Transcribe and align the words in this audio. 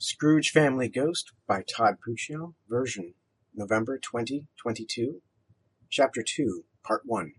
Scrooge 0.00 0.50
Family 0.50 0.88
Ghost 0.88 1.32
by 1.48 1.62
Todd 1.62 1.96
Puccio, 2.06 2.54
version 2.68 3.14
November 3.52 3.98
2022, 3.98 5.20
Chapter 5.90 6.22
2, 6.22 6.62
Part 6.84 7.02
1. 7.04 7.32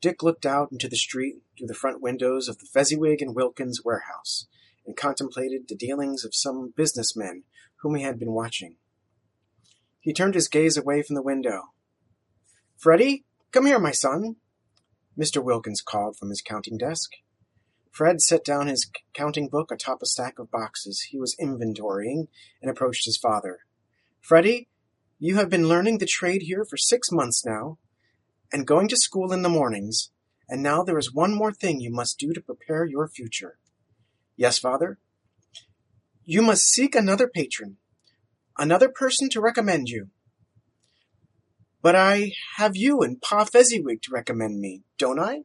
Dick 0.00 0.22
looked 0.22 0.46
out 0.46 0.72
into 0.72 0.88
the 0.88 0.96
street 0.96 1.42
through 1.58 1.66
the 1.66 1.74
front 1.74 2.00
windows 2.00 2.48
of 2.48 2.56
the 2.56 2.64
Fezziwig 2.72 3.20
and 3.20 3.34
Wilkins 3.34 3.82
warehouse 3.84 4.46
and 4.86 4.96
contemplated 4.96 5.68
the 5.68 5.76
dealings 5.76 6.24
of 6.24 6.34
some 6.34 6.72
businessmen 6.74 7.44
whom 7.82 7.94
he 7.94 8.02
had 8.02 8.18
been 8.18 8.32
watching. 8.32 8.76
He 10.00 10.14
turned 10.14 10.34
his 10.34 10.48
gaze 10.48 10.78
away 10.78 11.02
from 11.02 11.16
the 11.16 11.22
window. 11.22 11.64
Freddie, 12.78 13.26
come 13.50 13.66
here, 13.66 13.78
my 13.78 13.92
son, 13.92 14.36
Mr. 15.18 15.44
Wilkins 15.44 15.82
called 15.82 16.16
from 16.16 16.30
his 16.30 16.40
counting 16.40 16.78
desk. 16.78 17.10
Fred 17.92 18.22
set 18.22 18.42
down 18.42 18.68
his 18.68 18.90
counting 19.12 19.48
book 19.48 19.70
atop 19.70 20.02
a 20.02 20.06
stack 20.06 20.38
of 20.38 20.50
boxes 20.50 21.02
he 21.02 21.18
was 21.18 21.36
inventorying 21.38 22.28
and 22.62 22.70
approached 22.70 23.04
his 23.04 23.18
father. 23.18 23.60
Freddie, 24.18 24.68
you 25.18 25.36
have 25.36 25.50
been 25.50 25.68
learning 25.68 25.98
the 25.98 26.06
trade 26.06 26.42
here 26.42 26.64
for 26.64 26.78
six 26.78 27.12
months 27.12 27.44
now, 27.44 27.78
and 28.50 28.66
going 28.66 28.88
to 28.88 28.96
school 28.96 29.30
in 29.30 29.42
the 29.42 29.48
mornings, 29.50 30.10
and 30.48 30.62
now 30.62 30.82
there 30.82 30.98
is 30.98 31.12
one 31.12 31.34
more 31.34 31.52
thing 31.52 31.80
you 31.80 31.92
must 31.92 32.18
do 32.18 32.32
to 32.32 32.40
prepare 32.40 32.86
your 32.86 33.06
future. 33.08 33.58
Yes, 34.36 34.58
father? 34.58 34.98
You 36.24 36.40
must 36.40 36.64
seek 36.64 36.94
another 36.94 37.28
patron, 37.28 37.76
another 38.56 38.88
person 38.88 39.28
to 39.30 39.40
recommend 39.40 39.88
you. 39.88 40.08
But 41.82 41.94
I 41.94 42.32
have 42.56 42.74
you 42.74 43.02
and 43.02 43.20
Pa 43.20 43.44
Fezziwig 43.44 44.00
to 44.02 44.12
recommend 44.12 44.60
me, 44.60 44.84
don't 44.98 45.18
I? 45.18 45.42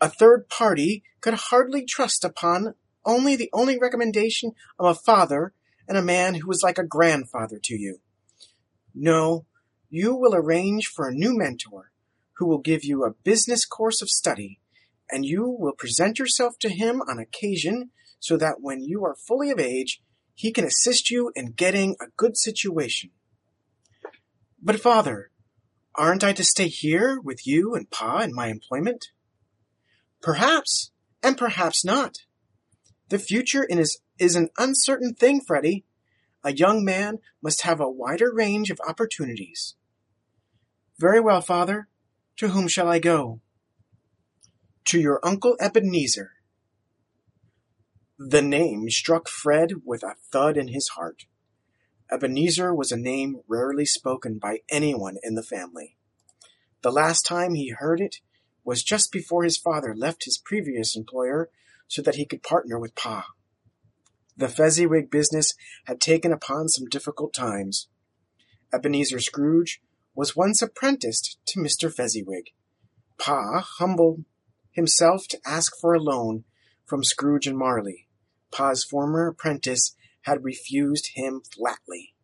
A 0.00 0.08
third 0.08 0.48
party 0.48 1.02
could 1.20 1.34
hardly 1.34 1.84
trust 1.84 2.24
upon 2.24 2.74
only 3.04 3.36
the 3.36 3.50
only 3.52 3.78
recommendation 3.78 4.52
of 4.78 4.86
a 4.86 4.98
father 4.98 5.52
and 5.86 5.98
a 5.98 6.02
man 6.02 6.36
who 6.36 6.48
was 6.48 6.62
like 6.62 6.78
a 6.78 6.86
grandfather 6.86 7.58
to 7.64 7.74
you. 7.74 8.00
No, 8.94 9.46
you 9.88 10.14
will 10.14 10.34
arrange 10.34 10.86
for 10.86 11.08
a 11.08 11.14
new 11.14 11.36
mentor 11.36 11.90
who 12.34 12.46
will 12.46 12.58
give 12.58 12.84
you 12.84 13.04
a 13.04 13.12
business 13.12 13.66
course 13.66 14.00
of 14.00 14.08
study, 14.08 14.60
and 15.10 15.26
you 15.26 15.44
will 15.44 15.72
present 15.72 16.18
yourself 16.18 16.58
to 16.60 16.70
him 16.70 17.02
on 17.02 17.18
occasion 17.18 17.90
so 18.18 18.36
that 18.36 18.60
when 18.60 18.82
you 18.82 19.04
are 19.04 19.14
fully 19.14 19.50
of 19.50 19.58
age, 19.58 20.02
he 20.34 20.52
can 20.52 20.64
assist 20.64 21.10
you 21.10 21.32
in 21.34 21.52
getting 21.52 21.96
a 22.00 22.10
good 22.16 22.36
situation. 22.36 23.10
But, 24.62 24.80
father, 24.80 25.30
aren't 25.94 26.24
I 26.24 26.32
to 26.34 26.44
stay 26.44 26.68
here 26.68 27.20
with 27.20 27.46
you 27.46 27.74
and 27.74 27.90
Pa 27.90 28.20
in 28.20 28.34
my 28.34 28.48
employment? 28.48 29.08
Perhaps, 30.22 30.90
and 31.22 31.36
perhaps 31.36 31.84
not. 31.84 32.18
The 33.08 33.18
future 33.18 33.64
is, 33.64 34.00
is 34.18 34.36
an 34.36 34.50
uncertain 34.58 35.14
thing, 35.14 35.40
Freddie. 35.40 35.84
A 36.44 36.52
young 36.52 36.84
man 36.84 37.18
must 37.42 37.62
have 37.62 37.80
a 37.80 37.90
wider 37.90 38.32
range 38.32 38.70
of 38.70 38.80
opportunities. 38.86 39.74
Very 40.98 41.20
well, 41.20 41.40
father. 41.40 41.88
To 42.36 42.48
whom 42.48 42.68
shall 42.68 42.88
I 42.88 42.98
go? 42.98 43.40
To 44.86 45.00
your 45.00 45.20
uncle 45.22 45.56
Ebenezer. 45.60 46.32
The 48.18 48.42
name 48.42 48.88
struck 48.90 49.28
Fred 49.28 49.72
with 49.84 50.02
a 50.02 50.14
thud 50.30 50.56
in 50.56 50.68
his 50.68 50.88
heart. 50.90 51.24
Ebenezer 52.10 52.74
was 52.74 52.92
a 52.92 52.96
name 52.96 53.40
rarely 53.46 53.86
spoken 53.86 54.38
by 54.38 54.58
anyone 54.70 55.16
in 55.22 55.34
the 55.34 55.42
family. 55.42 55.96
The 56.82 56.90
last 56.90 57.22
time 57.22 57.54
he 57.54 57.70
heard 57.70 58.00
it, 58.00 58.16
was 58.64 58.82
just 58.82 59.12
before 59.12 59.44
his 59.44 59.56
father 59.56 59.94
left 59.94 60.24
his 60.24 60.38
previous 60.38 60.96
employer 60.96 61.50
so 61.88 62.02
that 62.02 62.16
he 62.16 62.26
could 62.26 62.42
partner 62.42 62.78
with 62.78 62.94
Pa. 62.94 63.26
The 64.36 64.48
Fezziwig 64.48 65.10
business 65.10 65.54
had 65.84 66.00
taken 66.00 66.32
upon 66.32 66.68
some 66.68 66.88
difficult 66.88 67.34
times. 67.34 67.88
Ebenezer 68.72 69.18
Scrooge 69.18 69.82
was 70.14 70.36
once 70.36 70.62
apprenticed 70.62 71.38
to 71.46 71.60
Mr. 71.60 71.92
Fezziwig. 71.92 72.52
Pa 73.18 73.60
humbled 73.78 74.24
himself 74.72 75.26
to 75.28 75.40
ask 75.44 75.72
for 75.80 75.94
a 75.94 76.00
loan 76.00 76.44
from 76.86 77.04
Scrooge 77.04 77.46
and 77.46 77.58
Marley. 77.58 78.08
Pa's 78.52 78.84
former 78.84 79.28
apprentice 79.28 79.94
had 80.22 80.44
refused 80.44 81.10
him 81.14 81.42
flatly. 81.54 82.14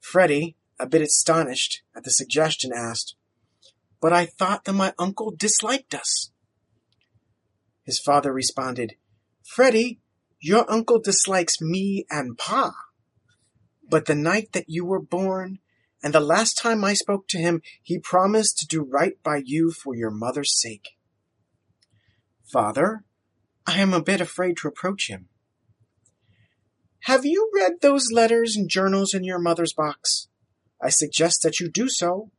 Freddie, 0.00 0.56
a 0.78 0.86
bit 0.86 1.02
astonished 1.02 1.82
at 1.94 2.04
the 2.04 2.10
suggestion, 2.10 2.72
asked, 2.74 3.14
but 4.00 4.12
I 4.12 4.26
thought 4.26 4.64
that 4.64 4.72
my 4.72 4.92
uncle 4.98 5.34
disliked 5.36 5.94
us. 5.94 6.30
His 7.84 7.98
father 7.98 8.32
responded, 8.32 8.94
Freddie, 9.42 10.00
your 10.40 10.70
uncle 10.70 11.00
dislikes 11.00 11.60
me 11.60 12.06
and 12.10 12.36
Pa. 12.36 12.74
But 13.88 14.06
the 14.06 14.14
night 14.14 14.52
that 14.52 14.66
you 14.68 14.84
were 14.84 15.00
born, 15.00 15.58
and 16.02 16.12
the 16.12 16.20
last 16.20 16.54
time 16.54 16.84
I 16.84 16.92
spoke 16.92 17.26
to 17.28 17.38
him, 17.38 17.62
he 17.82 17.98
promised 17.98 18.58
to 18.58 18.66
do 18.66 18.82
right 18.82 19.20
by 19.22 19.42
you 19.44 19.72
for 19.72 19.96
your 19.96 20.10
mother's 20.10 20.60
sake. 20.60 20.90
Father, 22.44 23.04
I 23.66 23.80
am 23.80 23.92
a 23.92 24.02
bit 24.02 24.20
afraid 24.20 24.58
to 24.58 24.68
approach 24.68 25.08
him. 25.08 25.28
Have 27.04 27.24
you 27.24 27.50
read 27.54 27.80
those 27.80 28.12
letters 28.12 28.54
and 28.54 28.68
journals 28.68 29.14
in 29.14 29.24
your 29.24 29.38
mother's 29.38 29.72
box? 29.72 30.28
I 30.80 30.90
suggest 30.90 31.42
that 31.42 31.58
you 31.58 31.70
do 31.70 31.88
so 31.88 32.30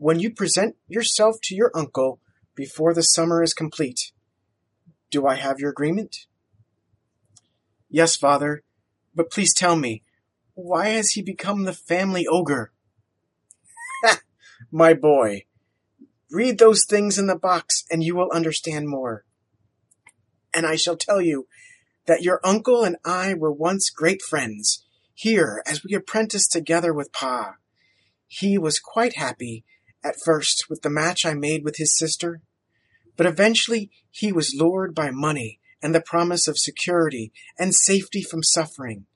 when 0.00 0.18
you 0.18 0.30
present 0.30 0.76
yourself 0.88 1.36
to 1.42 1.54
your 1.54 1.70
uncle 1.74 2.18
before 2.54 2.94
the 2.94 3.02
summer 3.02 3.42
is 3.42 3.52
complete. 3.52 4.12
Do 5.10 5.26
I 5.26 5.34
have 5.34 5.60
your 5.60 5.68
agreement? 5.68 6.24
Yes, 7.90 8.16
father, 8.16 8.62
but 9.14 9.30
please 9.30 9.52
tell 9.52 9.76
me, 9.76 10.02
why 10.54 10.88
has 10.88 11.10
he 11.10 11.20
become 11.20 11.64
the 11.64 11.74
family 11.74 12.26
ogre? 12.26 12.72
Ha, 14.02 14.20
my 14.72 14.94
boy, 14.94 15.44
read 16.30 16.58
those 16.58 16.86
things 16.86 17.18
in 17.18 17.26
the 17.26 17.36
box 17.36 17.84
and 17.90 18.02
you 18.02 18.16
will 18.16 18.30
understand 18.32 18.88
more. 18.88 19.26
And 20.54 20.64
I 20.64 20.76
shall 20.76 20.96
tell 20.96 21.20
you 21.20 21.46
that 22.06 22.22
your 22.22 22.40
uncle 22.42 22.84
and 22.84 22.96
I 23.04 23.34
were 23.34 23.52
once 23.52 23.90
great 23.90 24.22
friends, 24.22 24.82
here 25.12 25.62
as 25.66 25.84
we 25.84 25.92
apprenticed 25.92 26.52
together 26.52 26.94
with 26.94 27.12
Pa. 27.12 27.56
He 28.26 28.56
was 28.56 28.80
quite 28.80 29.16
happy 29.16 29.66
at 30.04 30.20
first 30.24 30.66
with 30.68 30.82
the 30.82 30.90
match 30.90 31.26
I 31.26 31.34
made 31.34 31.64
with 31.64 31.76
his 31.76 31.96
sister, 31.96 32.42
but 33.16 33.26
eventually 33.26 33.90
he 34.10 34.32
was 34.32 34.54
lured 34.56 34.94
by 34.94 35.10
money 35.10 35.60
and 35.82 35.94
the 35.94 36.00
promise 36.00 36.46
of 36.48 36.58
security 36.58 37.32
and 37.58 37.74
safety 37.74 38.22
from 38.22 38.42
suffering. 38.42 39.06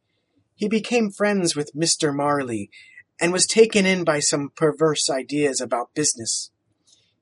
He 0.55 0.69
became 0.69 1.11
friends 1.11 1.57
with 1.57 1.75
Mr. 1.75 2.15
Marley 2.15 2.71
and 3.21 3.33
was 3.33 3.47
taken 3.47 3.87
in 3.87 4.05
by 4.05 4.21
some 4.21 4.51
perverse 4.55 5.09
ideas 5.11 5.61
about 5.61 5.95
business. 5.95 6.51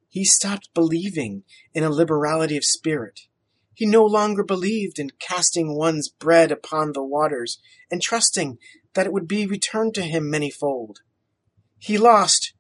He 0.09 0.25
stopped 0.25 0.75
believing 0.75 1.45
in 1.73 1.85
a 1.85 1.91
liberality 1.91 2.57
of 2.57 2.65
spirit. 2.65 3.21
He 3.75 3.87
no 3.87 4.05
longer 4.05 4.45
believed 4.45 4.99
in 4.99 5.11
casting 5.19 5.75
one's 5.77 6.09
bread 6.09 6.53
upon 6.53 6.93
the 6.93 7.03
waters 7.03 7.59
and 7.91 8.03
trusting 8.03 8.59
that 8.95 9.07
it 9.07 9.13
would 9.13 9.27
be 9.27 9.47
returned 9.47 9.95
to 9.95 10.03
him 10.03 10.31
manyfold. 10.31 10.97
He 11.79 11.97
lost 11.97 12.52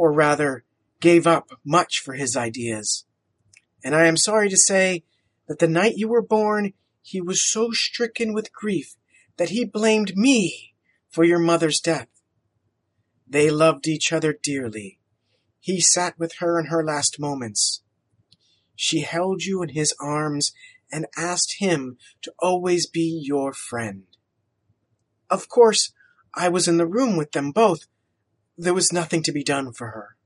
or 0.00 0.10
rather, 0.10 0.64
gave 0.98 1.26
up 1.26 1.50
much 1.62 1.98
for 2.02 2.14
his 2.14 2.34
ideas. 2.34 3.04
And 3.84 3.94
I 3.94 4.06
am 4.06 4.16
sorry 4.16 4.48
to 4.48 4.56
say 4.56 5.04
that 5.46 5.58
the 5.58 5.68
night 5.68 5.98
you 5.98 6.08
were 6.08 6.22
born, 6.22 6.72
he 7.02 7.20
was 7.20 7.46
so 7.46 7.70
stricken 7.72 8.32
with 8.32 8.50
grief 8.50 8.96
that 9.36 9.50
he 9.50 9.62
blamed 9.62 10.16
me 10.16 10.72
for 11.10 11.22
your 11.22 11.38
mother's 11.38 11.80
death. 11.80 12.08
They 13.28 13.50
loved 13.50 13.86
each 13.86 14.10
other 14.10 14.32
dearly. 14.42 15.00
He 15.58 15.82
sat 15.82 16.18
with 16.18 16.36
her 16.38 16.58
in 16.58 16.68
her 16.68 16.82
last 16.82 17.20
moments. 17.20 17.82
She 18.74 19.00
held 19.00 19.42
you 19.42 19.62
in 19.62 19.68
his 19.68 19.94
arms 20.00 20.52
and 20.90 21.08
asked 21.14 21.56
him 21.58 21.98
to 22.22 22.32
always 22.38 22.86
be 22.86 23.20
your 23.22 23.52
friend. 23.52 24.04
Of 25.28 25.50
course, 25.50 25.92
I 26.34 26.48
was 26.48 26.66
in 26.66 26.78
the 26.78 26.86
room 26.86 27.18
with 27.18 27.32
them 27.32 27.52
both, 27.52 27.86
there 28.60 28.74
was 28.74 28.92
nothing 28.92 29.22
to 29.22 29.32
be 29.32 29.42
done 29.42 29.72
for 29.72 29.88
her. 29.88 30.16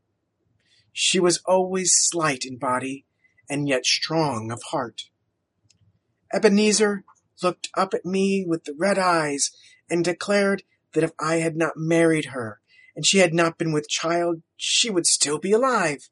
She 0.92 1.20
was 1.20 1.40
always 1.46 1.92
slight 1.94 2.44
in 2.44 2.58
body 2.58 3.06
and 3.48 3.68
yet 3.68 3.86
strong 3.86 4.50
of 4.50 4.60
heart. 4.70 5.02
Ebenezer 6.32 7.04
looked 7.42 7.68
up 7.76 7.94
at 7.94 8.04
me 8.04 8.44
with 8.46 8.64
the 8.64 8.74
red 8.76 8.98
eyes 8.98 9.50
and 9.88 10.04
declared 10.04 10.64
that 10.94 11.04
if 11.04 11.12
I 11.20 11.36
had 11.36 11.56
not 11.56 11.74
married 11.76 12.26
her 12.26 12.60
and 12.96 13.06
she 13.06 13.18
had 13.18 13.34
not 13.34 13.56
been 13.56 13.72
with 13.72 13.88
child, 13.88 14.42
she 14.56 14.90
would 14.90 15.06
still 15.06 15.38
be 15.38 15.52
alive. 15.52 16.08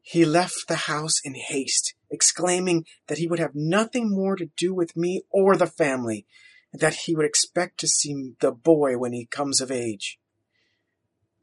He 0.00 0.24
left 0.24 0.66
the 0.66 0.76
house 0.76 1.20
in 1.24 1.34
haste, 1.34 1.94
exclaiming 2.10 2.86
that 3.08 3.18
he 3.18 3.26
would 3.26 3.38
have 3.38 3.54
nothing 3.54 4.10
more 4.10 4.36
to 4.36 4.50
do 4.56 4.72
with 4.72 4.96
me 4.96 5.22
or 5.30 5.56
the 5.56 5.66
family, 5.66 6.26
and 6.72 6.80
that 6.80 6.94
he 7.04 7.14
would 7.14 7.26
expect 7.26 7.80
to 7.80 7.88
see 7.88 8.32
the 8.40 8.52
boy 8.52 8.96
when 8.96 9.12
he 9.12 9.26
comes 9.26 9.60
of 9.60 9.70
age. 9.70 10.18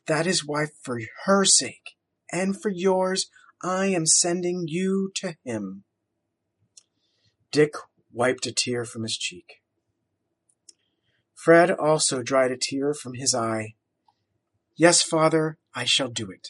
That 0.08 0.28
is 0.28 0.46
why, 0.46 0.66
for 0.82 1.00
her 1.26 1.46
sake 1.46 1.96
and 2.32 2.60
for 2.60 2.70
yours, 2.70 3.30
I 3.62 3.86
am 3.88 4.06
sending 4.06 4.66
you 4.68 5.12
to 5.16 5.36
him. 5.46 5.84
Dick 7.52 7.74
wiped 8.12 8.46
a 8.46 8.52
tear 8.52 8.84
from 8.84 9.04
his 9.04 9.18
cheek. 9.18 9.62
Fred 11.34 11.72
also 11.72 12.24
dried 12.24 12.52
a 12.52 12.58
tear 12.58 12.94
from 12.94 13.14
his 13.14 13.36
eye. 13.36 13.76
Yes, 14.76 15.02
father, 15.02 15.58
I 15.76 15.86
shall 15.86 16.10
do 16.10 16.32
it. 16.32 16.50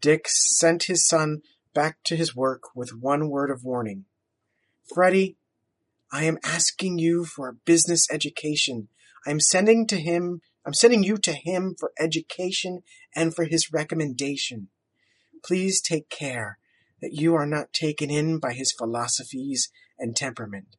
Dick 0.00 0.26
sent 0.28 0.84
his 0.84 1.06
son 1.06 1.42
back 1.74 1.98
to 2.04 2.16
his 2.16 2.34
work 2.34 2.74
with 2.74 2.90
one 2.98 3.28
word 3.28 3.50
of 3.50 3.64
warning. 3.64 4.04
Freddie, 4.92 5.36
I 6.12 6.24
am 6.24 6.38
asking 6.42 6.98
you 6.98 7.24
for 7.24 7.48
a 7.48 7.54
business 7.54 8.06
education. 8.10 8.88
I 9.26 9.30
am 9.30 9.40
sending 9.40 9.86
to 9.86 10.00
him, 10.00 10.40
I'm 10.64 10.74
sending 10.74 11.02
you 11.02 11.16
to 11.18 11.32
him 11.32 11.74
for 11.78 11.92
education 11.98 12.82
and 13.14 13.34
for 13.34 13.44
his 13.44 13.72
recommendation. 13.72 14.68
Please 15.44 15.80
take 15.80 16.08
care 16.10 16.58
that 17.00 17.14
you 17.14 17.34
are 17.34 17.46
not 17.46 17.72
taken 17.72 18.10
in 18.10 18.38
by 18.38 18.52
his 18.52 18.72
philosophies 18.72 19.70
and 19.98 20.14
temperament. 20.14 20.76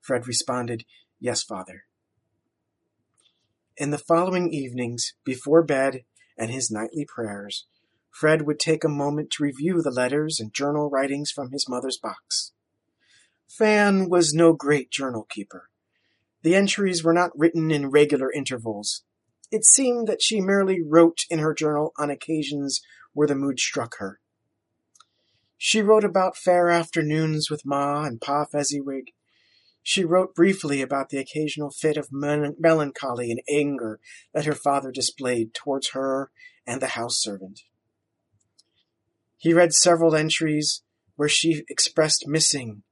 Fred 0.00 0.26
responded, 0.26 0.84
Yes, 1.20 1.42
father. 1.42 1.84
In 3.76 3.90
the 3.90 3.98
following 3.98 4.52
evenings, 4.52 5.14
before 5.24 5.62
bed 5.62 6.04
and 6.36 6.50
his 6.50 6.70
nightly 6.70 7.06
prayers, 7.06 7.66
Fred 8.10 8.42
would 8.42 8.58
take 8.58 8.82
a 8.82 8.88
moment 8.88 9.30
to 9.30 9.44
review 9.44 9.80
the 9.80 9.90
letters 9.90 10.40
and 10.40 10.52
journal 10.52 10.90
writings 10.90 11.30
from 11.30 11.52
his 11.52 11.68
mother's 11.68 11.98
box. 11.98 12.52
Fan 13.48 14.08
was 14.08 14.34
no 14.34 14.52
great 14.52 14.90
journal 14.90 15.26
keeper. 15.30 15.69
The 16.42 16.54
entries 16.54 17.04
were 17.04 17.12
not 17.12 17.38
written 17.38 17.70
in 17.70 17.90
regular 17.90 18.32
intervals. 18.32 19.02
It 19.50 19.64
seemed 19.64 20.06
that 20.08 20.22
she 20.22 20.40
merely 20.40 20.80
wrote 20.80 21.24
in 21.28 21.38
her 21.40 21.52
journal 21.52 21.92
on 21.98 22.10
occasions 22.10 22.80
where 23.12 23.26
the 23.26 23.34
mood 23.34 23.58
struck 23.58 23.96
her. 23.98 24.20
She 25.58 25.82
wrote 25.82 26.04
about 26.04 26.38
fair 26.38 26.70
afternoons 26.70 27.50
with 27.50 27.66
Ma 27.66 28.04
and 28.04 28.20
Pa 28.20 28.46
Fezziwig. 28.46 29.12
She 29.82 30.04
wrote 30.04 30.34
briefly 30.34 30.80
about 30.80 31.10
the 31.10 31.18
occasional 31.18 31.70
fit 31.70 31.96
of 31.96 32.08
melancholy 32.10 33.30
and 33.30 33.42
anger 33.50 34.00
that 34.32 34.46
her 34.46 34.54
father 34.54 34.90
displayed 34.90 35.52
towards 35.52 35.90
her 35.90 36.30
and 36.66 36.80
the 36.80 36.88
house 36.88 37.20
servant. 37.20 37.60
He 39.36 39.52
read 39.52 39.72
several 39.72 40.14
entries 40.14 40.82
where 41.16 41.28
she 41.28 41.64
expressed 41.68 42.26
missing 42.26 42.82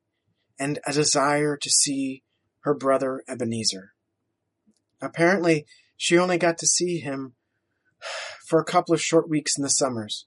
and 0.59 0.79
a 0.87 0.93
desire 0.93 1.56
to 1.56 1.71
see 1.71 2.23
her 2.69 2.75
brother 2.75 3.25
Ebenezer. 3.26 3.94
Apparently, 5.00 5.65
she 5.97 6.19
only 6.19 6.37
got 6.37 6.59
to 6.59 6.67
see 6.67 6.99
him 6.99 7.32
for 8.47 8.61
a 8.61 8.65
couple 8.65 8.94
of 8.94 9.00
short 9.00 9.26
weeks 9.26 9.56
in 9.56 9.62
the 9.62 9.70
summers. 9.70 10.26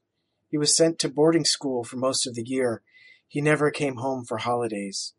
He 0.50 0.58
was 0.58 0.76
sent 0.76 0.98
to 1.00 1.08
boarding 1.08 1.46
school 1.46 1.84
for 1.84 1.98
most 1.98 2.26
of 2.26 2.34
the 2.34 2.44
year. 2.44 2.82
He 3.28 3.42
never 3.42 3.70
came 3.70 3.98
home 3.98 4.26
for 4.28 4.40
holidays. 4.40 5.14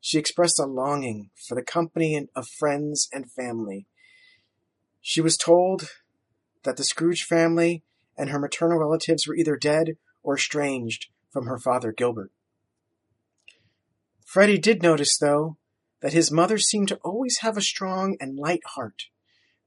She 0.00 0.18
expressed 0.18 0.58
a 0.58 0.66
longing 0.66 1.30
for 1.46 1.54
the 1.54 1.62
company 1.62 2.26
of 2.34 2.48
friends 2.48 3.08
and 3.12 3.30
family. 3.30 3.86
She 5.00 5.20
was 5.20 5.36
told 5.36 5.90
that 6.64 6.76
the 6.76 6.82
Scrooge 6.82 7.22
family 7.22 7.84
and 8.16 8.30
her 8.30 8.40
maternal 8.40 8.80
relatives 8.80 9.28
were 9.28 9.36
either 9.36 9.56
dead 9.56 9.96
or 10.24 10.34
estranged 10.34 11.06
from 11.30 11.46
her 11.46 11.60
father 11.60 11.92
Gilbert. 11.92 12.32
Freddie 14.24 14.58
did 14.58 14.82
notice, 14.82 15.16
though, 15.16 15.56
that 16.00 16.12
his 16.12 16.30
mother 16.30 16.58
seemed 16.58 16.88
to 16.88 17.00
always 17.04 17.38
have 17.38 17.56
a 17.56 17.62
strong 17.62 18.16
and 18.20 18.36
light 18.36 18.62
heart. 18.74 19.04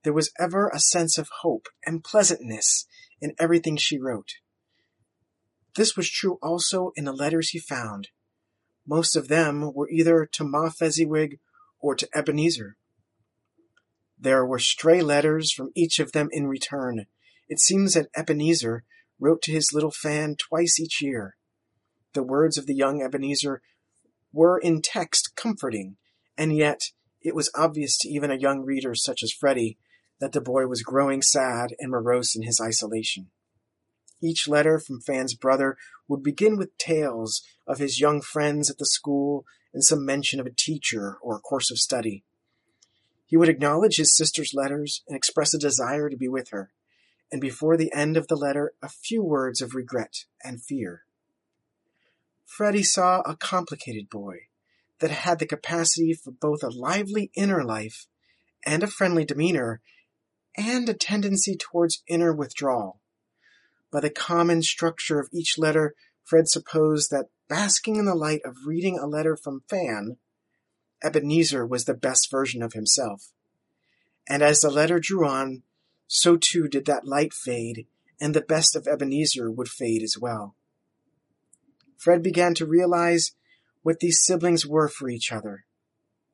There 0.04 0.14
was 0.14 0.32
ever 0.40 0.70
a 0.70 0.80
sense 0.80 1.18
of 1.18 1.30
hope 1.42 1.68
and 1.86 2.04
pleasantness 2.04 2.86
in 3.20 3.36
everything 3.38 3.78
she 3.78 4.00
wrote. 4.00 4.34
This 5.76 5.96
was 5.96 6.10
true 6.10 6.38
also 6.42 6.92
in 6.96 7.06
the 7.06 7.14
letters 7.14 7.50
he 7.50 7.60
found. 7.60 8.10
Most 8.86 9.16
of 9.16 9.28
them 9.28 9.74
were 9.74 9.90
either 9.90 10.28
to 10.34 10.44
Ma 10.44 10.70
Fezziwig 10.70 11.40
or 11.80 11.96
to 11.96 12.10
Ebenezer. 12.14 12.78
There 14.20 14.46
were 14.46 14.60
stray 14.60 15.02
letters 15.02 15.52
from 15.52 15.72
each 15.76 16.00
of 16.00 16.12
them 16.12 16.30
in 16.32 16.48
return. 16.48 17.06
It 17.48 17.60
seems 17.60 17.94
that 17.94 18.10
Ebenezer 18.16 18.84
wrote 19.20 19.42
to 19.44 19.52
his 19.52 19.72
little 19.74 19.92
Fan 19.92 20.36
twice 20.36 20.80
each 20.80 21.02
year. 21.02 21.36
The 22.14 22.24
words 22.24 22.58
of 22.58 22.66
the 22.66 22.76
young 22.76 23.02
Ebenezer 23.02 23.62
were 24.34 24.58
in 24.58 24.82
text 24.82 25.36
comforting, 25.36 25.98
and 26.42 26.58
yet 26.58 26.86
it 27.22 27.36
was 27.36 27.52
obvious 27.56 27.96
to 28.00 28.10
even 28.10 28.32
a 28.32 28.36
young 28.36 28.66
reader 28.66 28.96
such 28.96 29.22
as 29.22 29.32
Freddie 29.32 29.78
that 30.20 30.32
the 30.32 30.42
boy 30.42 30.66
was 30.66 30.82
growing 30.82 31.22
sad 31.22 31.76
and 31.78 31.92
morose 31.92 32.36
in 32.36 32.42
his 32.42 32.60
isolation. 32.60 33.30
Each 34.24 34.48
letter 34.48 34.80
from 34.80 35.02
Fan's 35.02 35.36
brother 35.36 35.78
would 36.08 36.24
begin 36.24 36.58
with 36.58 36.76
tales 36.80 37.44
of 37.68 37.78
his 37.78 38.00
young 38.00 38.22
friends 38.22 38.72
at 38.72 38.80
the 38.80 38.88
school 38.88 39.46
and 39.72 39.84
some 39.84 40.04
mention 40.04 40.40
of 40.40 40.48
a 40.48 40.56
teacher 40.58 41.20
or 41.22 41.36
a 41.38 41.42
course 41.42 41.70
of 41.70 41.78
study. 41.78 42.24
He 43.28 43.38
would 43.38 43.50
acknowledge 43.50 43.98
his 43.98 44.18
sister's 44.18 44.52
letters 44.52 45.04
and 45.08 45.16
express 45.16 45.54
a 45.54 45.60
desire 45.60 46.10
to 46.10 46.18
be 46.18 46.28
with 46.28 46.50
her, 46.50 46.72
and 47.32 47.40
before 47.40 47.78
the 47.78 47.94
end 47.94 48.18
of 48.18 48.28
the 48.28 48.36
letter, 48.36 48.74
a 48.82 48.90
few 48.90 49.22
words 49.22 49.62
of 49.62 49.76
regret 49.76 50.26
and 50.44 50.60
fear. 50.60 51.04
Freddie 52.48 52.82
saw 52.82 53.22
a 53.22 53.36
complicated 53.36 54.10
boy 54.10 54.48
that 55.02 55.12
had 55.12 55.40
the 55.40 55.46
capacity 55.46 56.14
for 56.14 56.32
both 56.32 56.64
a 56.64 56.70
lively 56.70 57.32
inner 57.36 57.64
life 57.64 58.08
and 58.66 58.84
a 58.84 58.88
friendly 58.88 59.26
demeanor 59.26 59.82
and 60.56 60.88
a 60.88 60.94
tendency 60.94 61.56
towards 61.56 62.04
inner 62.08 62.34
withdrawal. 62.34 63.00
By 63.92 64.00
the 64.00 64.10
common 64.10 64.62
structure 64.62 65.20
of 65.20 65.30
each 65.34 65.58
letter, 65.58 65.96
Fred 66.24 66.48
supposed 66.48 67.10
that, 67.12 67.26
basking 67.50 67.98
in 67.98 68.06
the 68.06 68.16
light 68.16 68.42
of 68.46 68.66
reading 68.66 68.98
a 68.98 69.08
letter 69.08 69.36
from 69.36 69.64
Fan, 69.70 70.18
Ebenezer 71.04 71.66
was 71.66 71.86
the 71.86 71.94
best 71.94 72.30
version 72.30 72.62
of 72.62 72.74
himself. 72.74 73.32
And 74.30 74.42
as 74.42 74.62
the 74.62 74.70
letter 74.70 75.00
drew 75.00 75.28
on, 75.28 75.64
so 76.08 76.38
too 76.38 76.68
did 76.68 76.86
that 76.86 77.08
light 77.08 77.34
fade, 77.34 77.88
and 78.20 78.34
the 78.34 78.42
best 78.42 78.76
of 78.76 78.88
Ebenezer 78.88 79.50
would 79.50 79.68
fade 79.68 80.04
as 80.04 80.16
well. 80.20 80.56
Fred 81.98 82.22
began 82.22 82.54
to 82.56 82.66
realize 82.66 83.32
what 83.82 84.00
these 84.00 84.24
siblings 84.24 84.66
were 84.66 84.88
for 84.88 85.10
each 85.10 85.32
other, 85.32 85.66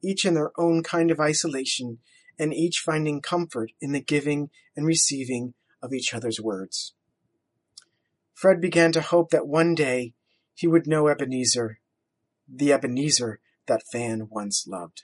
each 0.04 0.26
in 0.26 0.34
their 0.34 0.52
own 0.58 0.84
kind 0.84 1.12
of 1.12 1.20
isolation, 1.20 2.00
and 2.40 2.54
each 2.54 2.82
finding 2.86 3.22
comfort 3.22 3.72
in 3.82 3.92
the 3.92 4.02
giving 4.02 4.50
and 4.76 4.86
receiving 4.86 5.54
of 5.82 5.94
each 5.94 6.14
other's 6.14 6.40
words. 6.40 6.94
Fred 8.34 8.62
began 8.62 8.92
to 8.92 9.02
hope 9.02 9.32
that 9.32 9.48
one 9.48 9.74
day 9.74 10.14
he 10.54 10.68
would 10.68 10.88
know 10.88 11.08
Ebenezer, 11.08 11.80
the 12.48 12.72
Ebenezer 12.72 13.40
that 13.68 13.84
Fan 13.92 14.28
once 14.30 14.66
loved. 14.68 15.04